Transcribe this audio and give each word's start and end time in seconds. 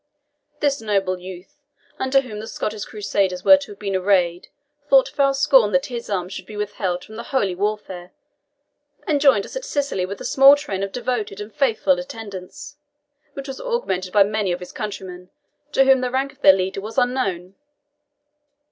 This 0.61 0.81
noble 0.81 1.19
youth, 1.19 1.61
under 1.99 2.21
whom 2.21 2.39
the 2.39 2.47
Scottish 2.47 2.85
Crusaders 2.85 3.45
were 3.45 3.57
to 3.57 3.71
have 3.71 3.77
been 3.77 3.95
arrayed, 3.95 4.47
thought 4.89 5.07
foul 5.09 5.35
scorn 5.35 5.73
that 5.73 5.85
his 5.85 6.09
arm 6.09 6.27
should 6.27 6.47
be 6.47 6.57
withheld 6.57 7.05
from 7.05 7.17
the 7.17 7.25
holy 7.29 7.53
warfare, 7.53 8.11
and 9.05 9.21
joined 9.21 9.45
us 9.45 9.55
at 9.55 9.63
Sicily 9.63 10.07
with 10.07 10.19
a 10.19 10.25
small 10.25 10.55
train 10.55 10.81
of 10.81 10.91
devoted 10.91 11.39
and 11.39 11.53
faithful 11.53 11.99
attendants, 11.99 12.77
which 13.33 13.47
was 13.47 13.61
augmented 13.61 14.11
by 14.11 14.23
many 14.23 14.51
of 14.51 14.59
his 14.59 14.71
countrymen 14.71 15.29
to 15.71 15.83
whom 15.83 16.01
the 16.01 16.09
rank 16.09 16.31
of 16.31 16.41
their 16.41 16.51
leader 16.53 16.81
was 16.81 16.97
unknown. 16.97 17.53